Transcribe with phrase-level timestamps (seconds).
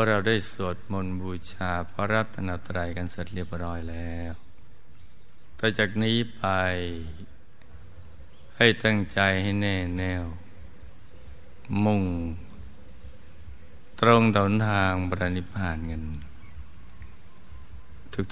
[0.00, 4.32] ราะเราได้สวดมนต์บูชาพระรัตนตรัยกันเสร็จเรียบร้อยแล้ว
[5.58, 6.44] ต่อจากนี้ไป
[8.56, 10.24] ให้ตั้งใจให้แน่แน่ว
[11.84, 12.04] มุ่ง
[14.00, 16.02] ตรงต่อนทางปรนิพานกัน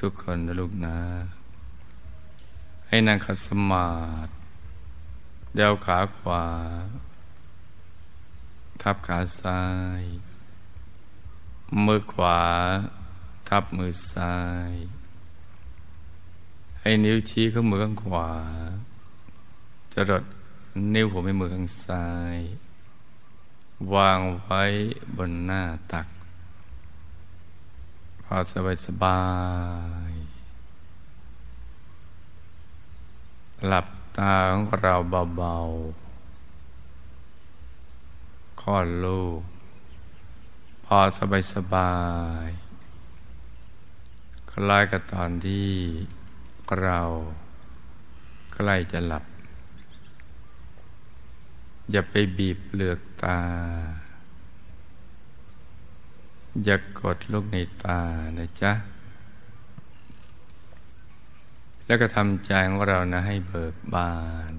[0.03, 0.99] ทุกๆคนนะลูกนะ
[2.89, 3.91] ให้นั่งขัดสมา
[4.27, 4.33] ธิ
[5.55, 6.45] เดวขาขวา
[8.83, 9.63] ทับขาซ้า
[10.01, 10.05] ย
[11.85, 12.41] มือขวา
[13.49, 14.37] ทับมือซ้า
[14.71, 14.73] ย
[16.81, 18.31] ให้นิ้วชี้ข้างมือข้างขวา
[19.93, 20.25] จะรด
[20.95, 22.39] นิ้วหัวแม่มือข้างซ้าย
[23.95, 24.63] วางไว้
[25.17, 25.63] บนหน้า
[25.93, 26.07] ตัก
[28.23, 29.23] พอสบายสบา
[30.11, 30.13] ย
[33.67, 33.87] หลับ
[34.19, 34.95] ตาของเรา
[35.37, 39.41] เบาๆคลอดลูก
[40.91, 41.95] พอสบายสบา
[42.47, 42.49] ย
[44.51, 45.71] คล้ายกับตอนที่
[46.83, 47.01] เรา
[48.55, 49.25] ใกล้จะหลับ
[51.91, 53.41] อย่าไปบีบเปลือกตา
[56.65, 58.01] อย่ากกดลูกในตา
[58.39, 58.73] นะจ๊ะ
[61.87, 64.15] แล้วก็ทำใจของเรานะให้เบิกบา
[64.51, 64.53] น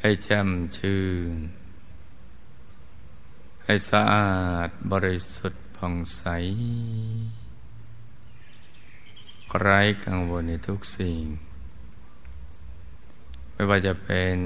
[0.00, 1.02] ให้แช่มชื่
[1.34, 1.61] น
[3.64, 4.32] ให้สะอา
[4.66, 6.22] ดบริสุทธิ์ผ่องใส
[9.60, 11.22] ไร้กังวลในทุกสิ่ง
[13.52, 14.36] ไม่ว่าจะเป็น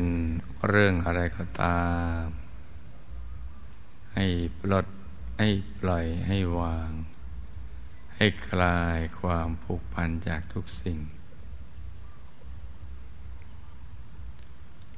[0.69, 1.85] เรื่องอะไรก็ตา
[2.21, 2.23] ม
[4.15, 4.27] ให้
[4.59, 4.87] ปลด
[5.39, 6.91] ให้ปล่อยให้วาง
[8.17, 10.99] ให้คลายความผูกพันจากทุกสิ่ง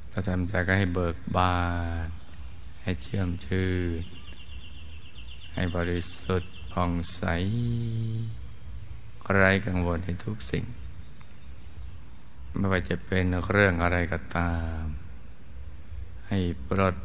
[0.09, 1.57] เราทำใจก็ให้เบิกบา
[2.05, 2.18] น
[2.89, 3.69] ให้เชื่อมชื่
[4.01, 4.03] น
[5.53, 7.21] ให้บริสุทธิ์ผ่องใส
[9.33, 10.65] ไร้กังวลในทุกสิ่ง
[12.55, 14.81] ไม่ว่าจะเป็นเรื่องอะไรก็ตาม
[16.27, 16.95] ให้ปลด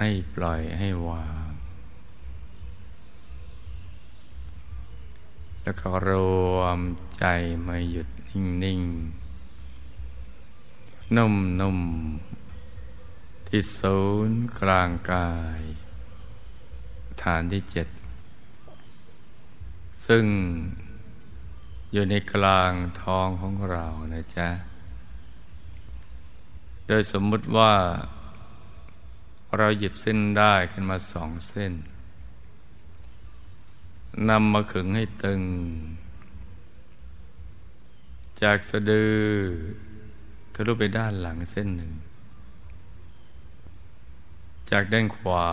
[0.00, 1.50] ให้ปล่อยให้วาง
[5.62, 6.10] แล้วก็ร
[6.56, 6.78] วม
[7.18, 7.24] ใจ
[7.66, 8.08] มาหยุด
[8.64, 8.80] นิ่ง
[9.78, 12.47] ๆ นุ่มๆ
[13.52, 15.60] ที่ศูนย์กลางกาย
[17.22, 17.88] ฐานที่เจ็ด
[20.06, 20.24] ซึ่ง
[21.92, 22.72] อยู่ในกลาง
[23.02, 24.48] ท้องของเรานะจ๊ะ
[26.86, 27.74] โดยสมมุติว่า
[29.56, 31.72] เราหยิบเส้นได้ขึ้นมาสองเส้น
[34.28, 35.42] นำมาขึงให้ตึง
[38.42, 39.16] จากสะดือ
[40.54, 41.92] ทะลุไปด้านหลังเส้นหนึ่ง
[44.70, 45.48] จากด้านขวา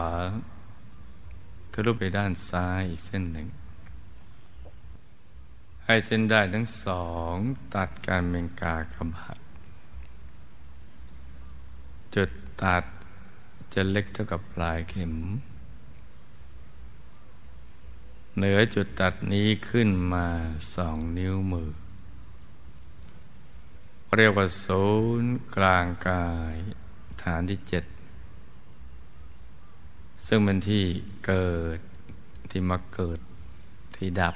[1.72, 3.48] ทะลุไปด้านซ้ายอีกเส้นหนึ่ง
[5.86, 7.36] ให้เส้นได้ทั้งสอง
[7.76, 9.38] ตัดการเมงกากบาด
[12.16, 12.30] จุด
[12.64, 12.84] ตัด
[13.74, 15.14] จะเล็กเท่ากับปลายเข็ม
[18.38, 20.28] เหนือจุดตัดนี้ขึ้นมา
[20.76, 21.72] สองนิ้วมือ
[24.16, 24.86] เรียกว่าศู
[25.22, 26.56] นย์กลางกาย
[27.22, 27.84] ฐานที่เจ็ด
[30.28, 30.84] ซึ่งเป็นที่
[31.25, 31.80] เกิด
[32.52, 33.19] ที่มาเกิด
[33.96, 34.36] ที่ดับ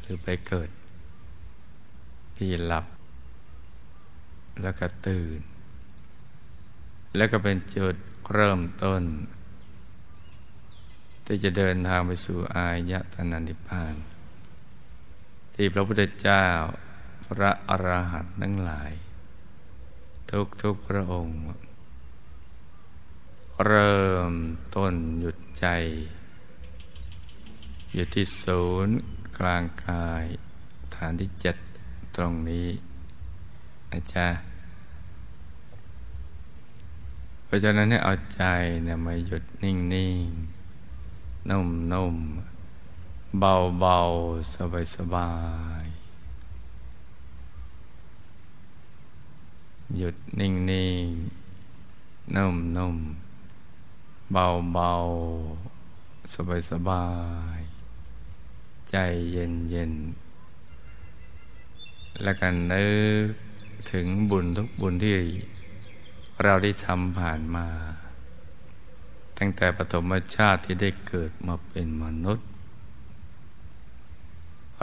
[0.00, 0.70] หรือไปเกิด
[2.36, 2.86] ที่หลับ
[4.62, 5.40] แล้วก็ตื่น
[7.16, 7.96] แล้วก็เป็นจุด
[8.32, 9.02] เริ่มต้น
[11.26, 13.94] ที่จะเดินทางไปสู่อายตนะนิพพาน
[15.54, 16.44] ที่พระพุทธเจ้า
[17.26, 18.92] พระอรหันต์ทั้งหลาย
[20.30, 21.38] ทุกทุกพระองค์
[23.62, 24.32] เริ่ม
[24.74, 25.66] ต้นหยุดใจ
[27.92, 28.96] อยู่ที่ศูนย์
[29.38, 30.24] กลางกาย
[30.94, 31.56] ฐานที่เจ็ด
[32.16, 32.68] ตรงนี้
[33.90, 34.28] นะจ๊ะ
[37.44, 38.42] เพราะฉะนั้นให้เอาใจ
[38.84, 40.26] เนี่ยมาหยุดนิ่งนิ่ง
[41.50, 42.16] นุ่มนุ่ม
[43.38, 43.98] เบาเบา
[44.54, 45.32] สบายสบา
[45.82, 45.84] ย
[49.96, 51.06] หยุดนิ่งนิ่ง
[52.36, 52.96] นุ่มนุ่ม
[54.32, 54.92] เบาเบา
[56.34, 57.06] สบายสบา
[57.58, 57.60] ย
[58.90, 58.96] ใจ
[59.32, 59.92] เย็นเย็น
[62.22, 62.86] และกันนึ
[63.26, 63.28] ก
[63.92, 65.16] ถึงบุญทุกบุญที่
[66.42, 67.66] เราได้ทำผ่านมา
[69.38, 72.46] ตั้งแต่ปฐมชาติที่ได้เกิดมาเป็นมนุษย์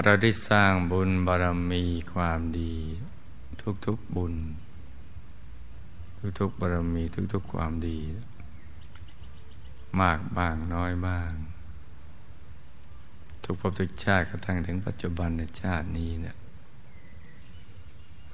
[0.03, 1.83] เราได้สร้างบุญบารมี
[2.13, 2.75] ความดี
[3.85, 4.33] ทุกๆบุญ
[6.39, 7.03] ทุกๆบารมี
[7.33, 7.97] ทุกๆความดี
[9.99, 11.31] มากบ้างน้อยบ้าง
[13.43, 16.37] ทุกภพทุกชาติกระทั่งถึงปัจจุบันในชาตินี้เนี่ย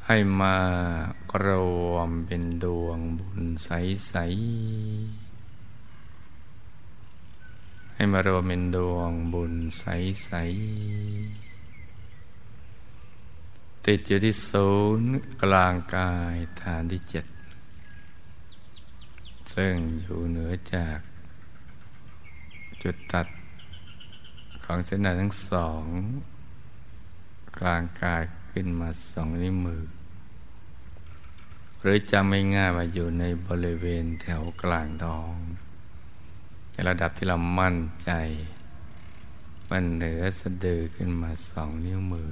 [0.05, 0.57] ให้มา
[1.45, 1.47] ร
[1.91, 3.69] วมเป็นดวงบุญใส
[4.21, 4.25] ๆ
[7.93, 10.31] ให้มารวมเป็นดวงบุญใส
[11.47, 14.69] ๆ ติดอยู่ที่ศู
[14.99, 15.09] นย์
[15.43, 17.25] กลางกายฐานที่เจ็ด
[19.53, 20.97] ซึ่งอยู่เหนือจาก
[22.83, 23.27] จุดตัด
[24.63, 25.83] ของเส้นด้ทั้งสอง
[27.59, 29.83] กลางกายขึ้นมาสองนิ้วมือ
[31.81, 35.35] หรือจำไม่ง่ายว่าอยู่ในบริเวณแถวกลางท้อง
[36.71, 38.11] ในระดับที่เรามั่นใจ
[39.69, 42.29] มันเหนือสะดือขึ้นมาสองนิ้วมือ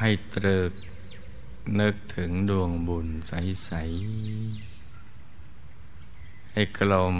[0.00, 0.72] ให้ตรึก
[1.80, 4.73] นึกถึงดวงบุญใสๆ
[6.56, 7.16] ให้กลม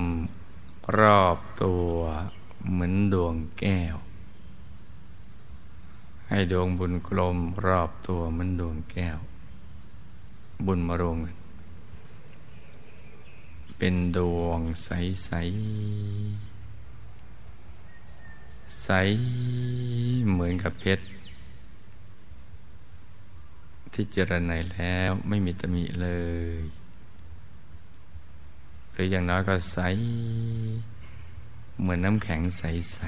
[0.98, 1.92] รอบตัว
[2.70, 3.96] เหมือนดวงแก้ว
[6.28, 7.36] ให้ดวงบุญกลม
[7.66, 9.18] รอบตัวเหมือนดวงแก้ว
[10.66, 11.36] บุญมารวมกัน
[13.78, 14.88] เป็นดวงใส
[15.24, 15.30] ใส
[18.82, 18.88] ใส
[20.30, 21.04] เหมือนกับเพชร
[23.92, 26.08] ที่เจรไนแล้วไม่มีตมีเล
[26.58, 26.83] ย
[28.94, 29.78] หรืออย่างน้อยก็ใส
[31.80, 33.00] เหมือนน้ำแข็งใส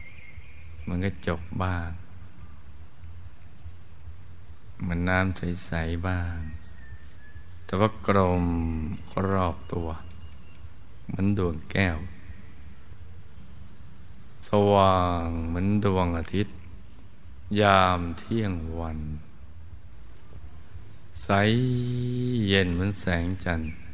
[0.00, 1.90] ๆ มันก็จกบ้าง
[4.80, 6.38] เหมือนน้ำใส ๆ บ้าง
[7.64, 8.44] แต่ว่ากลม
[9.30, 9.88] รอบตัว
[11.06, 11.98] เหมือนดวงแก้ว
[14.46, 16.54] สว่างเหมือนดวงอาทิตย์
[17.60, 18.98] ยามเที่ยงวัน
[21.22, 21.28] ใส
[22.46, 23.85] เย็นเหมือนแสงจันทร์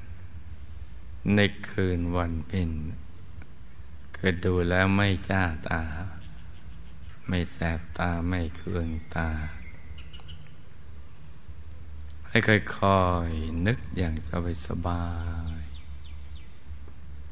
[1.35, 2.71] ในคืนวันเป็น
[4.15, 5.83] เกิดดูแล้วไม่จ้าตา
[7.29, 9.31] ไม่แสบตาไม่เคืองตา
[12.29, 15.05] ให้ค่อยๆนึกอย่างสบายสบา
[15.59, 15.63] ย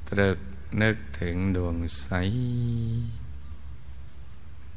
[0.08, 0.38] ตรึก
[0.82, 2.08] นึกถึงดวงใส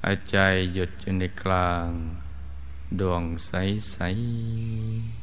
[0.02, 0.38] หาใจ
[0.74, 1.90] หยุดอยู่ในกลาง
[3.00, 5.23] ดวงใสๆ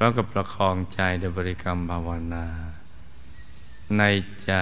[0.00, 2.46] ร้อมกับประคองใจโดยบริกรรมภาวนา
[3.98, 4.02] ใน
[4.44, 4.52] ใจ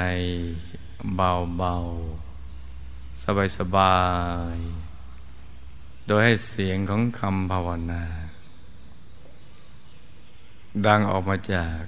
[1.17, 3.23] เบาๆ
[3.59, 3.99] สบา
[4.55, 8.03] ยๆ โดยให้เสียงของคำภาวนา
[10.87, 11.81] ดังออกมาจาก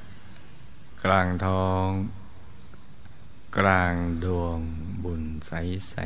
[1.05, 1.89] กลางท้อง
[3.59, 3.94] กลาง
[4.25, 4.59] ดวง
[5.05, 5.99] บุญใสๆ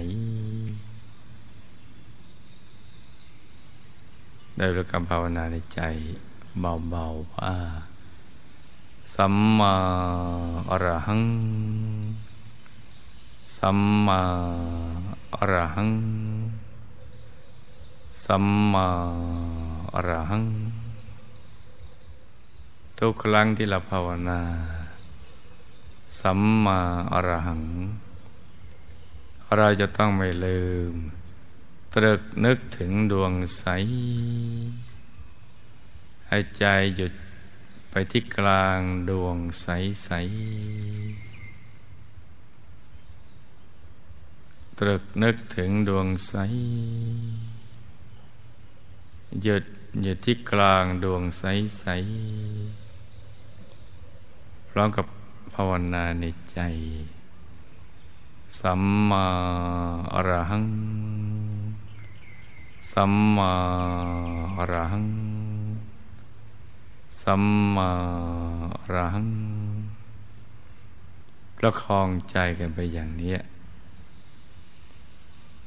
[4.57, 5.81] ได้รู้กรรมภาวนาในใจ
[6.61, 7.55] เบาๆว่า
[9.15, 9.75] สัมมา
[10.71, 11.23] อรหัง
[13.57, 14.21] สัมมา
[15.37, 15.91] อรหัง
[18.25, 18.89] สัมมา
[19.95, 20.45] อรหัง
[22.99, 24.41] ทุกครั้งที่เราภาวนา
[26.21, 26.79] สัมมา
[27.13, 27.63] อรหัง
[29.57, 30.63] เราจะต้องไม่ลื
[30.93, 30.95] ม
[31.95, 33.65] ตรึกนึกถึงดวงใส
[36.35, 36.65] ให้ใจ
[36.97, 37.13] หยุด
[37.91, 39.67] ไปที่กลางดวงใส
[40.05, 40.11] ใส
[44.79, 46.35] ตรึกนึกถึงดวงใส
[49.43, 49.65] หยุด
[50.03, 51.45] หยุดที่กลางดวงใส
[51.79, 51.85] ใส
[54.69, 55.07] พร้อมกับ
[55.55, 56.59] ภาวนาในใจ
[58.61, 59.27] สัมมา
[60.15, 60.67] อรหัง
[62.93, 63.53] สัมมา
[64.57, 65.07] อรหัง
[67.23, 67.45] สัม
[67.77, 67.93] มา
[68.75, 69.25] อรัง
[71.57, 73.37] ประคองใจกันไปอย่างนี้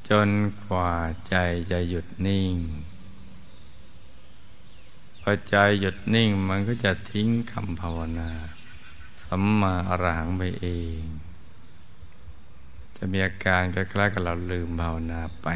[0.08, 0.28] จน
[0.64, 0.92] กว่า
[1.28, 1.36] ใจ
[1.70, 2.54] จะหยุดนิ่ง
[5.20, 8.30] พอใจหยุดนิ่งมันก็จะทิ้งคำภาวนา
[9.24, 10.66] สัมมาอรหังไปเอ
[11.00, 11.02] ง
[12.96, 15.48] จะมีอาการคล้ายๆกับเราลืมภาวนาไป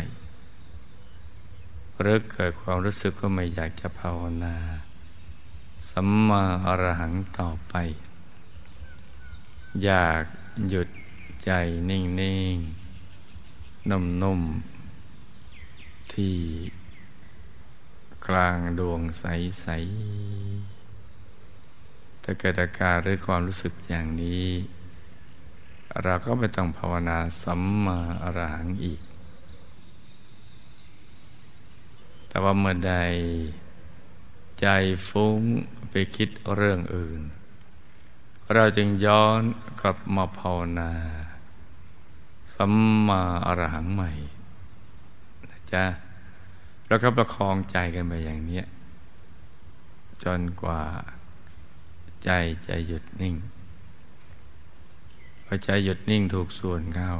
[2.00, 4.54] หรือเกิดความรู้สึกว่าไม่อยากจะภาวนา
[5.90, 7.75] สัมมาอรหังต่อไป
[9.85, 10.25] อยาก
[10.68, 10.88] หยุด
[11.44, 11.50] ใจ
[11.90, 12.00] นิ่
[12.54, 16.37] งๆนุ่มๆที่
[18.26, 24.47] กลางดวงใสๆถ้าเกิดอาการหรือความรู้สึกอย่างนี้
[26.02, 29.00] เราก็ไม่ต้องภาวนาสัมมาอรหังอีก
[32.28, 32.94] แต่ว่าเมื่อใด
[34.61, 34.67] ใจ
[35.09, 35.40] ฟุ้ง
[35.90, 37.21] ไปคิดเรื่องอื่น
[38.55, 39.43] เราจึงย้อน
[39.81, 40.93] กลับมาภาวนา
[42.55, 42.73] สัม
[43.07, 44.11] มาอรหังใหม่
[45.49, 45.85] นะจ๊ะ
[46.88, 48.62] แล้วก็ประคองใจกันไปอย่างนี้
[50.23, 50.83] จนกว่า
[52.25, 52.31] ใจ
[52.67, 53.37] จะหยุดนิ่ง
[55.45, 57.14] พอใจหยุดนิ่งถูกส่วนเข้า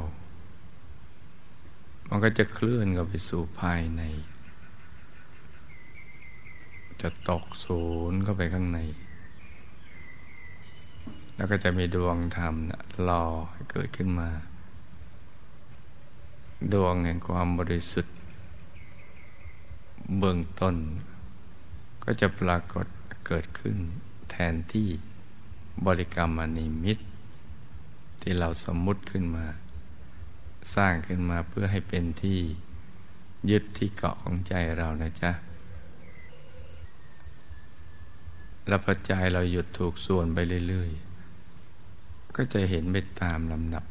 [2.07, 4.01] มันก็จะเคลื่อนเข้าไปสู่ภายใน
[7.01, 7.81] จะตกศู
[8.11, 8.79] นย์เข้าไปข้างใน
[11.35, 14.29] แล้วก็จะมีดวงธรรมนะรอให้เกิดขึ้นมา
[16.73, 18.15] ดวงแห่งความบริสุทธิ์
[20.17, 20.75] เบื้องต้น
[22.03, 22.85] ก็จะปรากฏ
[23.27, 23.77] เกิดขึ้น
[24.31, 24.89] แทนที่
[25.85, 26.97] บริกรรมอนิมิต
[28.21, 29.45] ที่เราสมมุติขึ้นมา
[30.75, 32.39] สร้างขึ้นมาเพื่อให้เป็นที่
[33.49, 35.31] ยึดที่เกาะของใจเรานะจ๊ะ
[38.67, 40.37] แล้วพอใจเราหยุดถูกส่วนไป
[40.67, 43.83] เรื่อยๆ ก็จะเห็นไปตามลำดับ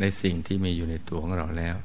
[0.00, 1.76] ในสิ่งที่มีอยู่ในตัวของเราแล้ว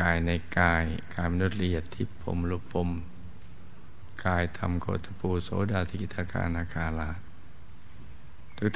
[0.00, 0.84] กายในกาย
[1.14, 2.88] กายมนุษย์ละเอียดที่ผมรูปผม
[4.24, 7.10] กายธรรมโคตปูโสดาธิกิตาคานาคาลา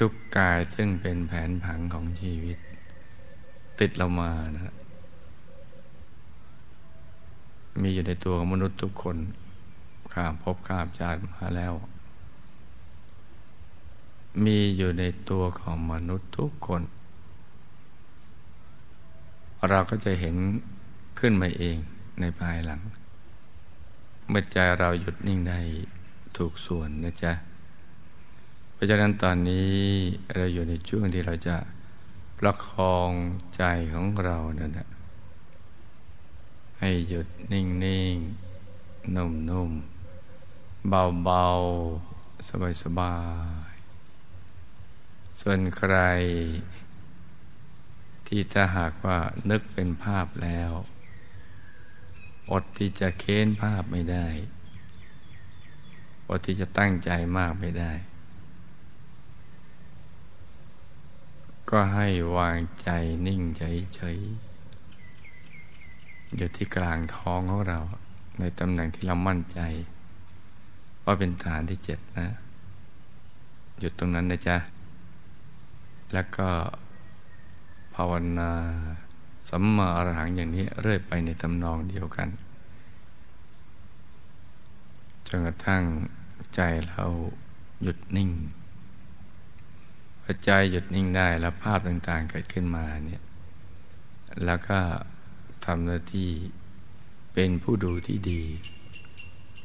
[0.01, 2.59] ทุกๆกายซึ่งเป็นแผนผังของชีวิต
[3.79, 4.75] ติดเรามานะ
[7.83, 9.17] มีอยู่ในตัวของมนุษย์ทุกคน
[10.15, 11.75] ข้ามพบข้ามชาติมาแล้ว
[14.45, 16.83] มีอยู่ในตัวของมนุษย์ทุกคน
[19.69, 20.37] เราก็จะเห็น
[21.19, 21.77] ขึ้นมาเอง
[22.21, 22.81] ในภายหลัง
[24.29, 25.59] เมื่อใจเราหยุดนิ่งได้
[26.37, 27.33] ถูกส่วนนะจ๊ะ
[28.73, 29.73] เพราะฉะนั้นตอนนี้
[30.35, 31.57] เราอยู่ในช่วงที่เราจะ
[32.39, 33.11] ประคอง
[33.57, 33.63] ใจ
[33.93, 34.89] ของเรานั่นแหละ
[36.79, 38.17] ให้หยุดนิ่งนิ่ง
[39.17, 39.71] นุ่มนุ่ม
[40.89, 41.45] เบาเบา
[42.49, 42.85] สบายส
[45.41, 45.97] ส่วนใคร
[48.27, 49.19] ที่ถ้าหากว่า
[49.51, 50.73] นึกเป็นภาพแล้ว
[52.51, 54.27] อดที่จะเค้นภาพไม่ได้
[56.29, 57.93] อดที่จะตั้งใจมากไม่ได้
[61.71, 62.89] ก็ให้วางใจ
[63.27, 67.81] นิ่งเฉยๆอยู่ที่กลางท้องของเรา
[68.39, 69.61] ในตำแหน่งที่เรามั่นใจ
[71.11, 72.29] ว่าเป็นฐานที่เจ็ดนะ
[73.79, 74.57] หยุดตรงนั้นนะจ๊ะ
[76.13, 76.49] แล้วก็
[77.95, 78.51] ภาวนา
[79.49, 82.29] สัมมาอรหังอย่างนี้เรื่อยไปในตำนองเดียวกัน
[85.27, 85.83] จนกระทั่ง
[86.55, 87.05] ใจเรา
[87.83, 88.31] หยุดนิ่ง
[90.23, 93.23] พอใจหยุดนิ่งได้แล้วภาพต่างๆเกิดขึ้นมาเนี่ย
[94.45, 94.79] แล้วก็
[95.65, 96.31] ทำหน้าที่
[97.33, 98.43] เป็นผู้ดูที่ดี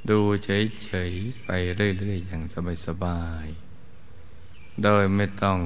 [0.10, 2.44] ดูเฉยๆไปเรื่อยๆอย่าง
[2.86, 5.58] สบายๆ โดยไม่ต้อง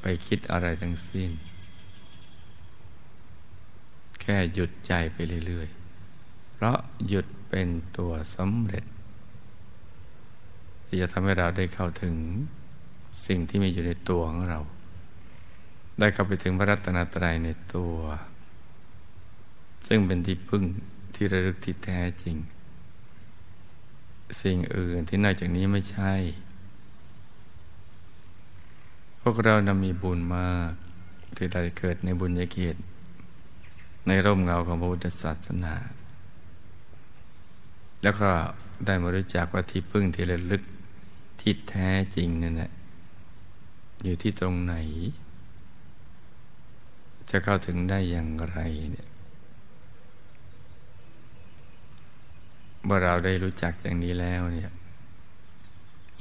[0.00, 1.30] ไปคิดอะไรทั้งสิ้น
[4.20, 5.16] แค่หยุดใจไป
[5.46, 8.84] เรื่อยๆ เพราะหยุดเป็นตัวสำเร็จ
[10.86, 12.14] ที่จะทำให้เราได้เข้าถึง
[13.26, 14.60] สิ่งที่มีอยู่ในตัวของเรา
[15.98, 17.96] ได้เข้าไปถึงพระรัตนตรัยในตัว
[19.88, 20.64] ซึ่งเป็นที่พึ่ง
[21.14, 22.36] ที่ระลึกที่แท้จริง
[24.42, 26.12] สิ่งอื่นที่นอกจากนี้ไม่ใช่
[29.20, 30.72] พวกเรานำมีบุญมาก
[31.36, 32.78] ที่ได้เกิดในบุญญาเกียรติ
[34.06, 35.74] ในร่มเงาของพระพุทธศาสนา
[38.02, 38.30] แล้วก็
[38.86, 40.62] ได้มารู้จักว่าที่พึ่งที่ระลึก
[41.40, 42.70] ที่แท้จริงนั่นแหละ
[44.02, 44.74] อยู่ที่ตรงไหน
[47.30, 48.58] จะเข้าถึงได้อย่างไร
[48.90, 49.08] เนี่ย
[52.90, 54.72] เมื่อเราได้รู้จักอย่างนี้แล้วเนี่ย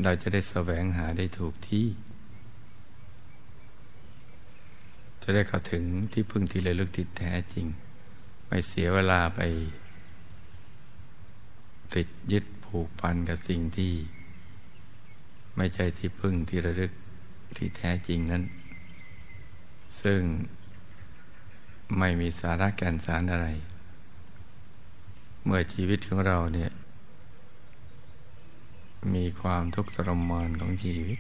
[0.04, 1.88] เราจะได้แสวงหาได้ถูกที่
[5.24, 5.84] จะได้เข้าถึง
[6.14, 7.66] ที่พึ่งที่ระลึกที่แท้จริง
[8.48, 9.40] ไม่เสียเวลาไป
[11.94, 13.94] ติดยึดผูกพันกับสิ่งที่
[15.58, 16.92] ไม่ใช่ที่พึ่งที่ระลึก
[17.58, 18.44] ที่แท้จริงนั้น
[20.02, 20.22] ซึ่ง
[22.00, 23.48] ไม่มีสาระแก่นสารอะไร
[25.50, 26.72] เมื่อชีวิตของเราเนี่ย
[29.16, 31.20] มีความทุกข์ทรมานของชีวิต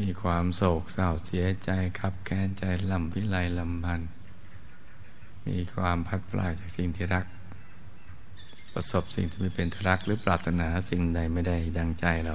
[0.00, 1.70] มีความโศกเศร้าเสียใจ
[2.00, 4.00] ขับแค้นใจลำพิไลลำพัน
[5.46, 7.26] มีความพัดพลาดจากสิ่งที่รัก
[8.72, 12.34] ประสบสิ่งที่ไม่เป็นทรักหรือปรารถนาสิ่งใดไม่ได้ดังใจเรา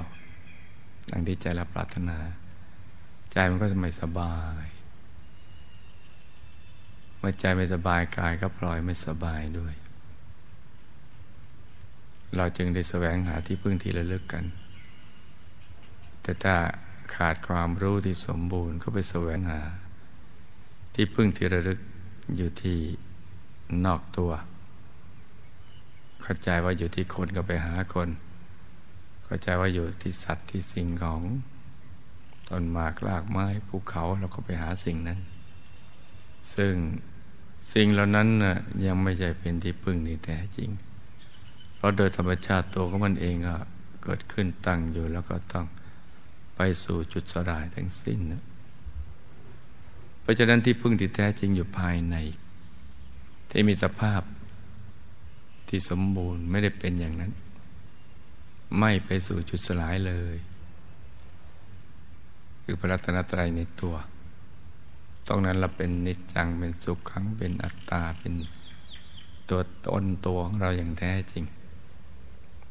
[1.10, 2.18] ดังที่ใจเราปรารถนา
[3.32, 4.75] ใจมันก็จะไม่สบาย
[7.18, 9.74] เมื่อใจไม่สบายกายก็ปล่อยไม่สบายด้วย
[12.36, 14.44] เราจึงได้แสวงหาที่พึ่งที่ระลึกกัน
[16.22, 16.54] แต่ถ้า
[17.14, 19.60] ขาดความรู้ที่สมบูรณ์ก็ไปแสวงหา
[20.94, 21.78] ที่พึ่งที่ระลึก
[22.36, 22.78] อยู่ที่
[23.86, 24.32] นอกตัว
[26.22, 28.08] เข้าใจว่าอยู่ที่คนก็ไปหาคน
[29.24, 31.22] เข้าใจว่าอยู่ที่สัตว์ที่สิ่งของ
[32.48, 35.20] ต้นหมากลากไม้ภูเขาเราก็ไปหาสิ่งนั้น
[36.54, 36.74] ซึ่ง
[37.72, 40.70] สิ่งเหล่านั้นนะยังไม่ใช่เป็นที่พึ่งนี่แท้จริง
[41.76, 43.56] เพราะโดยธรรมชาติตัวของมันเองก็
[44.02, 45.66] เกิดขึ้นตั้งอยู่แล้วก็ต้อง
[46.56, 48.42] ไปสู่จุดสลายทั้งสิ้นนะ
[50.20, 52.16] เพราะฉะนั้นที่พึ่งที่แท้จริงอยู่ภายใน
[53.50, 54.22] ที่มีสภาพ
[55.68, 57.32] ที่สมบูรณ์ไม่ได้เป็นอย่างนั้น
[58.78, 60.36] ไม่ไปสู่จุดสลายเลย
[62.64, 63.94] คือพระรัตนตรัยในตัว
[65.26, 68.34] ตรงนั้นเราเป็นนิจจังเป็นสุขขังเป็นอัตตาเป็น
[69.48, 71.44] ตัวตนตัวของเราอย่างแท้จริง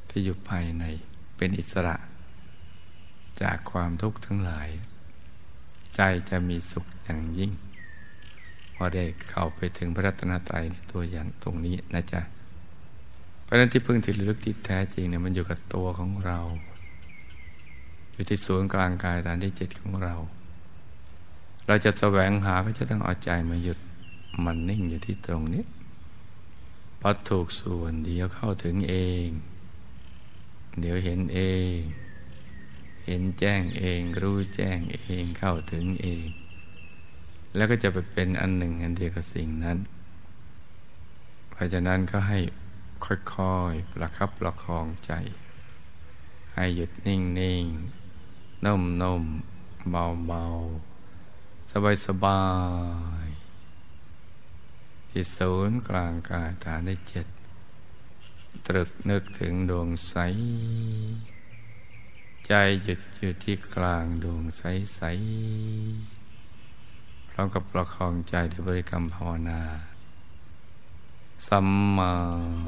[0.10, 0.84] ที่อยู่ภายใน
[1.38, 1.96] เป็นอิสระ
[3.42, 4.70] จากความทุกข์ทั้งหลาย
[5.96, 7.52] ใจจะมีสุขอย่างยิ่ง
[8.76, 12.22] พอได้เข้าไปถึงพระรัตนตรัยในตัวอย่างตรงนี้นะจ๊ะ
[13.44, 16.40] เพราะนั้นที่พึ่งที่ลึกที่แท้จริงเนี่ยมันอยู่กับตัวของเรา
[18.12, 20.16] อยู่ที่ศูนย์กลางกายฐานที่เจิตของเรา
[21.68, 23.80] เราจะแสวงหาก็จะต้องเอาใจมาหยุด
[24.44, 25.64] มันนิ่งอยู่ที่ตรงนี้
[27.00, 28.96] พอถูกส่วนเดียวเข้าถึงเอ
[29.26, 29.28] ง
[30.80, 31.40] เดี๋ยวเห็นเอ
[31.74, 31.76] ง
[33.06, 36.28] เห็นแจ้งเอง รู้แจ้งเองเข้าถึงเอง
[37.56, 39.78] แล้วก็จะไปเป็นอันหนึ่งอันเดียวกับสิ่งนั้น
[41.52, 42.40] เพราะฉะนั้นก็ให้
[43.06, 45.12] ค่อยๆประคับประคองใจ
[46.54, 47.20] ให้หยุดนิ่
[47.62, 49.90] งๆนุ่มๆ
[50.28, 50.95] เบาๆ
[51.84, 52.44] บายสบา
[53.26, 53.28] ย
[55.10, 57.28] ที่ศูนย์กลางกายฐานได้เจ็ด
[58.68, 60.16] ตรึกนึกถึงดวงใส
[62.48, 62.54] ใจ
[62.84, 64.64] หยุดอยู่ที่กลางดวงใส
[64.96, 65.02] ใส
[67.30, 69.62] พร้อมกับประคองใจด้วยบริกรรมภาวนา
[71.48, 72.12] สัมมา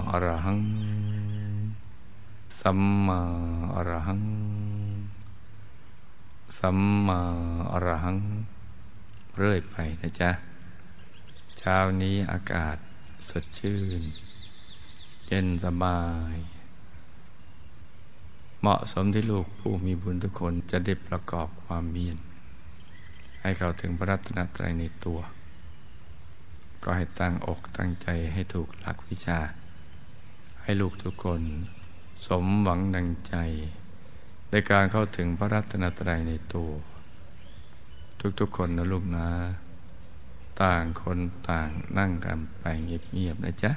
[0.09, 0.61] อรหัง
[2.61, 3.19] สัมมา
[3.75, 4.23] อรหัง
[6.57, 7.19] สัมมา
[7.71, 8.17] อรหัง
[9.37, 10.31] เรื่อยไปนะจ๊ะ
[11.57, 12.77] เช้านี้อากาศ
[13.29, 14.01] สดชื่น
[15.25, 16.01] เย็นสบา
[16.33, 16.37] ย
[18.59, 22.17] เหมาะสมที่ลูกผู้มีบุญทุกคนจะได้ประกอบความเมียน
[23.41, 25.19] ให้เข้าถึงพระรัตนตรัยในตัว
[26.83, 29.39] ก็ให้ตั้งอกตั้งใจให้ถูกหลักวิชา
[30.63, 31.41] ให้ลูกทุกคน
[32.27, 33.35] สมหวังดังใจ
[34.49, 36.71] ในการเข้าถึงพระรัตนตรัยในตัว
[38.39, 39.27] ทุกๆคนนะลูกนะ
[40.61, 43.71] ต่างคนต่างนั่งกันไปเงียบๆนะจ๊ะ